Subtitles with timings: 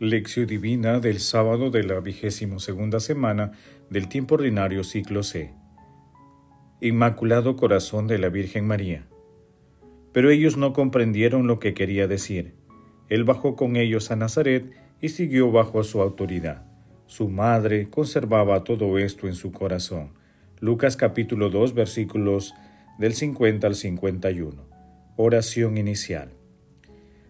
[0.00, 3.50] Lección Divina del sábado de la vigésimo segunda semana
[3.90, 5.52] del tiempo ordinario ciclo C.
[6.80, 9.08] Inmaculado Corazón de la Virgen María.
[10.12, 12.54] Pero ellos no comprendieron lo que quería decir.
[13.08, 16.64] Él bajó con ellos a Nazaret y siguió bajo su autoridad.
[17.06, 20.10] Su madre conservaba todo esto en su corazón.
[20.60, 22.54] Lucas capítulo 2 versículos
[23.00, 24.64] del 50 al 51.
[25.16, 26.37] Oración inicial.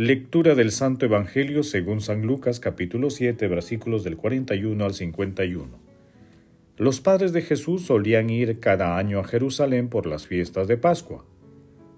[0.00, 5.76] Lectura del Santo Evangelio según San Lucas capítulo 7 versículos del 41 al 51.
[6.76, 11.26] Los padres de Jesús solían ir cada año a Jerusalén por las fiestas de Pascua.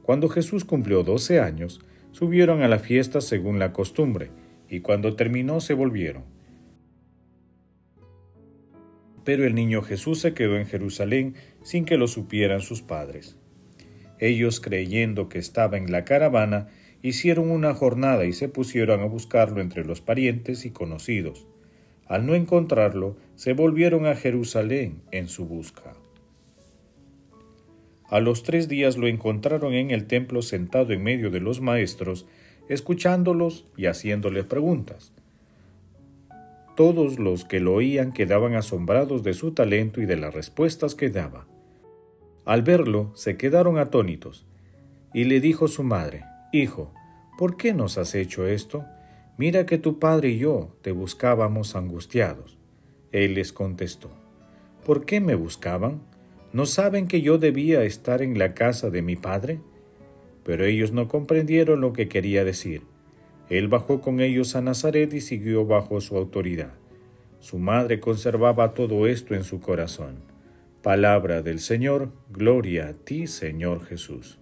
[0.00, 4.30] Cuando Jesús cumplió doce años, subieron a la fiesta según la costumbre,
[4.66, 6.24] y cuando terminó se volvieron.
[9.26, 13.36] Pero el niño Jesús se quedó en Jerusalén sin que lo supieran sus padres.
[14.18, 16.68] Ellos, creyendo que estaba en la caravana,
[17.02, 21.46] hicieron una jornada y se pusieron a buscarlo entre los parientes y conocidos.
[22.06, 25.94] Al no encontrarlo, se volvieron a Jerusalén en su busca.
[28.08, 32.26] A los tres días lo encontraron en el templo sentado en medio de los maestros,
[32.68, 35.12] escuchándolos y haciéndoles preguntas.
[36.76, 41.10] Todos los que lo oían quedaban asombrados de su talento y de las respuestas que
[41.10, 41.46] daba.
[42.44, 44.44] Al verlo, se quedaron atónitos,
[45.14, 46.92] y le dijo su madre, Hijo,
[47.38, 48.84] ¿por qué nos has hecho esto?
[49.38, 52.58] Mira que tu padre y yo te buscábamos angustiados.
[53.12, 54.10] Él les contestó,
[54.84, 56.00] ¿por qué me buscaban?
[56.52, 59.60] ¿No saben que yo debía estar en la casa de mi padre?
[60.42, 62.82] Pero ellos no comprendieron lo que quería decir.
[63.48, 66.72] Él bajó con ellos a Nazaret y siguió bajo su autoridad.
[67.38, 70.16] Su madre conservaba todo esto en su corazón.
[70.82, 74.39] Palabra del Señor, gloria a ti, Señor Jesús.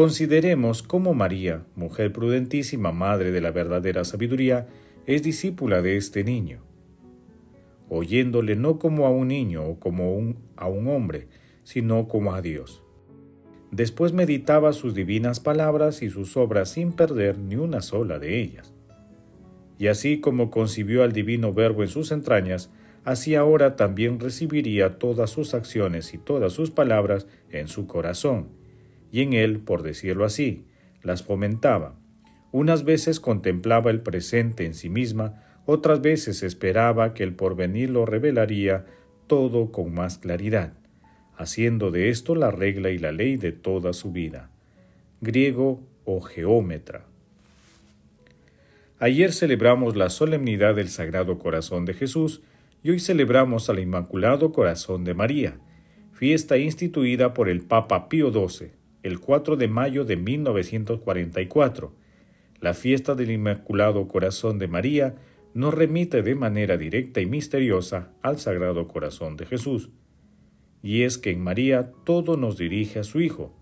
[0.00, 4.66] Consideremos cómo María, mujer prudentísima, madre de la verdadera sabiduría,
[5.04, 6.62] es discípula de este niño,
[7.90, 11.28] oyéndole no como a un niño o como a un hombre,
[11.64, 12.82] sino como a Dios.
[13.72, 18.72] Después meditaba sus divinas palabras y sus obras sin perder ni una sola de ellas.
[19.78, 22.70] Y así como concibió al divino Verbo en sus entrañas,
[23.04, 28.59] así ahora también recibiría todas sus acciones y todas sus palabras en su corazón
[29.12, 30.64] y en él, por decirlo así,
[31.02, 31.94] las fomentaba.
[32.52, 38.06] Unas veces contemplaba el presente en sí misma, otras veces esperaba que el porvenir lo
[38.06, 38.86] revelaría
[39.26, 40.72] todo con más claridad,
[41.36, 44.50] haciendo de esto la regla y la ley de toda su vida.
[45.20, 47.04] Griego o geómetra.
[48.98, 52.42] Ayer celebramos la solemnidad del Sagrado Corazón de Jesús
[52.82, 55.58] y hoy celebramos al Inmaculado Corazón de María,
[56.12, 61.92] fiesta instituida por el Papa Pío XII el 4 de mayo de 1944.
[62.60, 65.14] La fiesta del Inmaculado Corazón de María
[65.54, 69.90] nos remite de manera directa y misteriosa al Sagrado Corazón de Jesús.
[70.82, 73.54] Y es que en María todo nos dirige a su Hijo.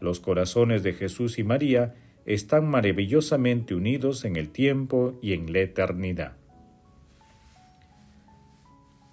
[0.00, 1.94] Los corazones de Jesús y María
[2.26, 6.36] están maravillosamente unidos en el tiempo y en la eternidad.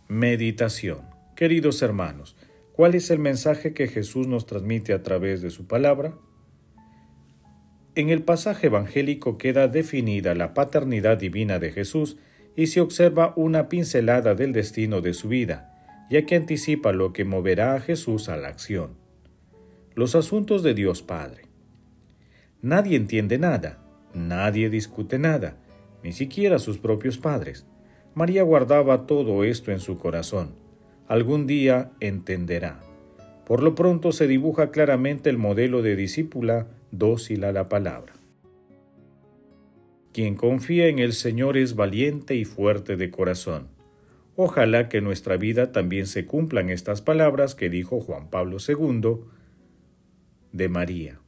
[0.08, 1.02] Meditación.
[1.36, 2.36] Queridos hermanos,
[2.78, 6.14] ¿Cuál es el mensaje que Jesús nos transmite a través de su palabra?
[7.96, 12.20] En el pasaje evangélico queda definida la paternidad divina de Jesús
[12.56, 15.74] y se observa una pincelada del destino de su vida,
[16.12, 18.92] ya que anticipa lo que moverá a Jesús a la acción.
[19.96, 21.46] Los asuntos de Dios Padre.
[22.62, 23.84] Nadie entiende nada,
[24.14, 25.58] nadie discute nada,
[26.04, 27.66] ni siquiera sus propios padres.
[28.14, 30.67] María guardaba todo esto en su corazón
[31.08, 32.80] algún día entenderá.
[33.46, 38.14] Por lo pronto se dibuja claramente el modelo de discípula dócil a la palabra.
[40.14, 43.68] Quien confía en el Señor es valiente y fuerte de corazón.
[44.36, 49.20] Ojalá que en nuestra vida también se cumplan estas palabras que dijo Juan Pablo II
[50.52, 51.20] de María.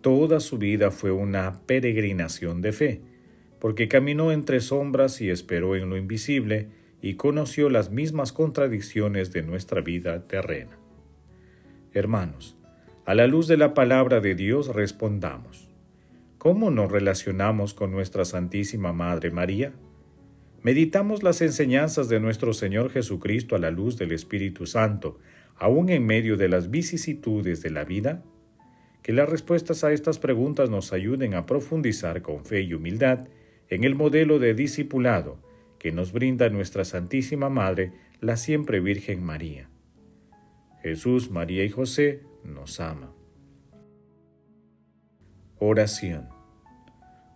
[0.00, 3.00] Toda su vida fue una peregrinación de fe,
[3.58, 6.68] porque caminó entre sombras y esperó en lo invisible,
[7.04, 10.78] y conoció las mismas contradicciones de nuestra vida terrena.
[11.92, 12.56] Hermanos,
[13.04, 15.68] a la luz de la palabra de Dios respondamos.
[16.38, 19.74] ¿Cómo nos relacionamos con nuestra Santísima Madre María?
[20.62, 25.18] ¿Meditamos las enseñanzas de nuestro Señor Jesucristo a la luz del Espíritu Santo,
[25.56, 28.22] aún en medio de las vicisitudes de la vida?
[29.02, 33.28] Que las respuestas a estas preguntas nos ayuden a profundizar con fe y humildad
[33.68, 35.43] en el modelo de discipulado
[35.84, 39.68] que nos brinda nuestra Santísima Madre, la siempre Virgen María.
[40.80, 43.12] Jesús, María y José nos ama.
[45.58, 46.30] Oración.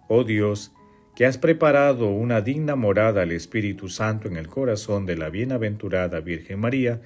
[0.08, 0.72] Oh Dios,
[1.14, 6.20] que has preparado una digna morada al Espíritu Santo en el corazón de la bienaventurada
[6.20, 7.02] Virgen María,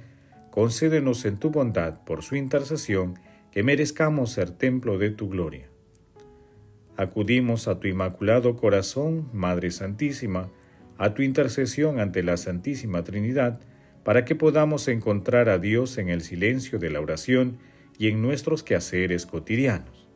[0.52, 3.18] concédenos en tu bondad, por su intercesión,
[3.50, 5.66] que merezcamos ser templo de tu gloria.
[6.96, 10.48] Acudimos a tu inmaculado corazón, Madre Santísima,
[11.02, 13.58] a tu intercesión ante la Santísima Trinidad,
[14.04, 17.58] para que podamos encontrar a Dios en el silencio de la oración
[17.98, 20.06] y en nuestros quehaceres cotidianos.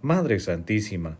[0.00, 1.18] Madre Santísima,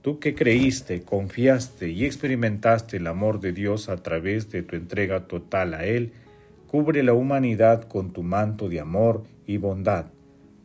[0.00, 5.26] tú que creíste, confiaste y experimentaste el amor de Dios a través de tu entrega
[5.26, 6.12] total a Él,
[6.66, 10.06] cubre la humanidad con tu manto de amor y bondad,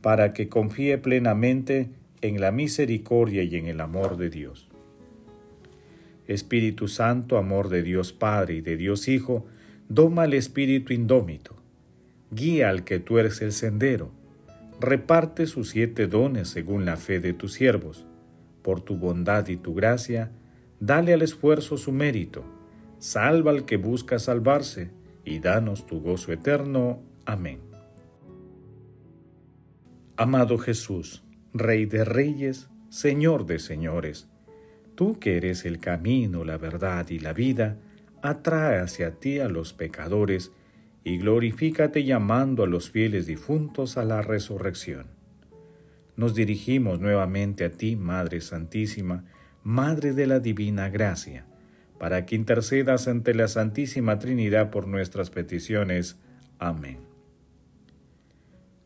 [0.01, 1.89] para que confíe plenamente
[2.21, 4.69] en la misericordia y en el amor de Dios.
[6.27, 9.45] Espíritu Santo, amor de Dios Padre y de Dios Hijo,
[9.89, 11.55] doma al espíritu indómito,
[12.31, 14.11] guía al que tuerce el sendero,
[14.79, 18.05] reparte sus siete dones según la fe de tus siervos.
[18.61, 20.31] Por tu bondad y tu gracia,
[20.79, 22.43] dale al esfuerzo su mérito,
[22.99, 24.89] salva al que busca salvarse,
[25.23, 26.99] y danos tu gozo eterno.
[27.25, 27.59] Amén.
[30.17, 31.23] Amado Jesús,
[31.53, 34.29] Rey de Reyes, Señor de Señores,
[34.95, 37.77] tú que eres el camino, la verdad y la vida,
[38.21, 40.51] atrae hacia ti a los pecadores
[41.03, 45.05] y glorifícate llamando a los fieles difuntos a la resurrección.
[46.15, 49.25] Nos dirigimos nuevamente a ti, Madre Santísima,
[49.63, 51.45] Madre de la Divina Gracia,
[51.99, 56.17] para que intercedas ante la Santísima Trinidad por nuestras peticiones.
[56.57, 56.99] Amén.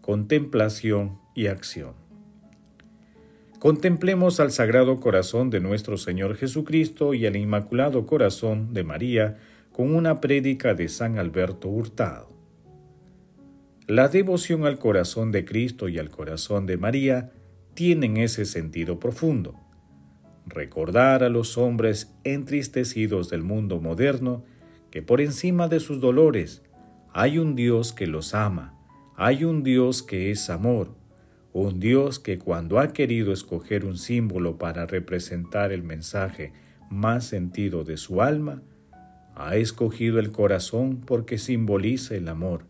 [0.01, 2.08] Contemplación y acción.
[3.59, 9.37] Contemplemos al Sagrado Corazón de nuestro Señor Jesucristo y al Inmaculado Corazón de María
[9.73, 12.29] con una prédica de San Alberto Hurtado.
[13.85, 17.33] La devoción al corazón de Cristo y al corazón de María
[17.73, 19.55] tienen ese sentido profundo.
[20.45, 24.45] Recordar a los hombres entristecidos del mundo moderno
[24.89, 26.63] que por encima de sus dolores
[27.11, 28.79] hay un Dios que los ama,
[29.17, 30.98] hay un Dios que es amor,
[31.53, 36.53] un Dios que cuando ha querido escoger un símbolo para representar el mensaje
[36.89, 38.61] más sentido de su alma,
[39.35, 42.65] ha escogido el corazón porque simboliza el amor,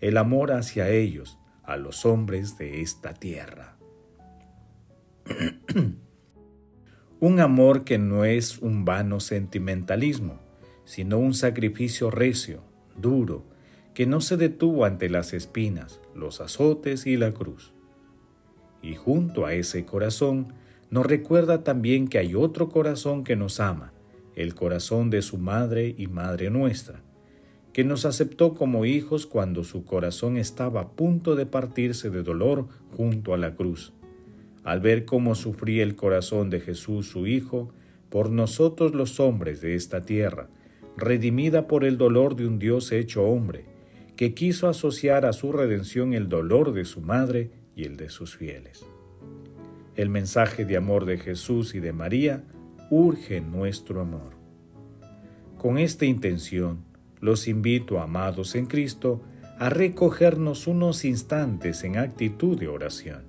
[0.00, 3.76] el amor hacia ellos, a los hombres de esta tierra.
[7.20, 10.40] un amor que no es un vano sentimentalismo,
[10.84, 12.62] sino un sacrificio recio,
[12.96, 13.44] duro,
[13.94, 17.72] que no se detuvo ante las espinas, los azotes y la cruz.
[18.82, 20.48] Y junto a ese corazón
[20.90, 23.92] nos recuerda también que hay otro corazón que nos ama,
[24.36, 27.00] el corazón de su Madre y Madre nuestra,
[27.72, 32.66] que nos aceptó como hijos cuando su corazón estaba a punto de partirse de dolor
[32.96, 33.92] junto a la cruz.
[34.64, 37.72] Al ver cómo sufría el corazón de Jesús su Hijo,
[38.10, 40.48] por nosotros los hombres de esta tierra,
[40.98, 43.64] redimida por el dolor de un Dios hecho hombre,
[44.16, 48.36] que quiso asociar a su redención el dolor de su madre y el de sus
[48.36, 48.84] fieles.
[49.94, 52.44] El mensaje de amor de Jesús y de María
[52.90, 54.32] urge nuestro amor.
[55.58, 56.84] Con esta intención,
[57.20, 59.22] los invito, amados en Cristo,
[59.58, 63.22] a recogernos unos instantes en actitud de oración.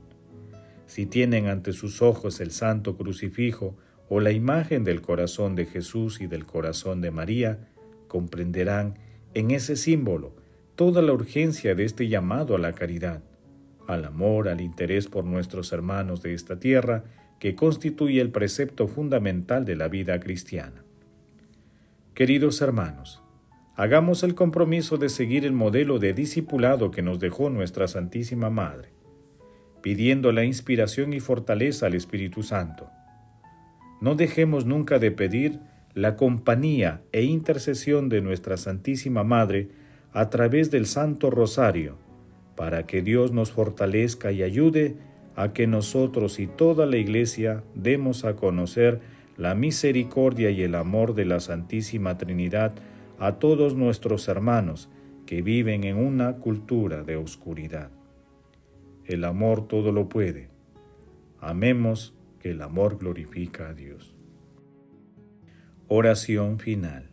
[0.85, 3.75] Si tienen ante sus ojos el santo crucifijo
[4.09, 7.67] o la imagen del corazón de Jesús y del corazón de María,
[8.07, 8.99] comprenderán
[9.33, 10.33] en ese símbolo
[10.75, 13.21] toda la urgencia de este llamado a la caridad
[13.87, 17.03] al amor, al interés por nuestros hermanos de esta tierra,
[17.39, 20.83] que constituye el precepto fundamental de la vida cristiana.
[22.13, 23.21] Queridos hermanos,
[23.75, 28.89] hagamos el compromiso de seguir el modelo de discipulado que nos dejó nuestra Santísima Madre,
[29.81, 32.89] pidiendo la inspiración y fortaleza al Espíritu Santo.
[33.99, 35.59] No dejemos nunca de pedir
[35.93, 39.69] la compañía e intercesión de nuestra Santísima Madre
[40.13, 41.97] a través del Santo Rosario,
[42.55, 44.95] para que Dios nos fortalezca y ayude
[45.35, 49.01] a que nosotros y toda la Iglesia demos a conocer
[49.37, 52.73] la misericordia y el amor de la Santísima Trinidad
[53.19, 54.89] a todos nuestros hermanos
[55.25, 57.89] que viven en una cultura de oscuridad.
[59.05, 60.49] El amor todo lo puede.
[61.39, 64.15] Amemos que el amor glorifica a Dios.
[65.87, 67.12] Oración final.